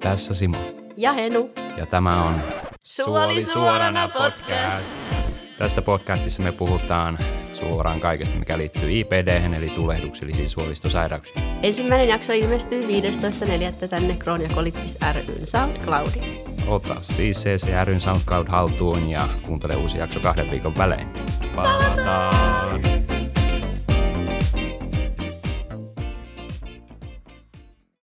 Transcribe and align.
Tässä 0.00 0.34
Simo. 0.34 0.58
Ja 0.96 1.12
Henu. 1.12 1.50
Ja 1.76 1.86
tämä 1.86 2.24
on 2.24 2.34
Suoli 2.82 3.44
suorana 3.44 4.08
podcast. 4.08 4.96
Tässä 5.58 5.82
podcastissa 5.82 6.42
me 6.42 6.52
puhutaan 6.52 7.18
suoraan 7.52 8.00
kaikesta, 8.00 8.36
mikä 8.36 8.58
liittyy 8.58 9.00
IPD, 9.00 9.54
eli 9.56 9.70
tulehduksellisiin 9.70 10.48
suolistosairauksiin. 10.48 11.44
Ensimmäinen 11.62 12.08
jakso 12.08 12.32
ilmestyy 12.32 12.86
15.4. 13.82 13.88
tänne 13.88 14.16
Kroon 14.18 14.40
ja 14.42 14.48
Colitis 14.48 14.98
ryn 15.12 15.46
SoundCloudiin. 15.46 16.40
Ota 16.66 16.96
siis 17.00 17.44
CCRyn 17.44 18.00
SoundCloud 18.00 18.48
haltuun 18.48 19.10
ja 19.10 19.28
kuuntele 19.46 19.76
uusi 19.76 19.98
jakso 19.98 20.20
kahden 20.20 20.50
viikon 20.50 20.76
välein. 20.78 21.06
Palataan! 21.56 21.89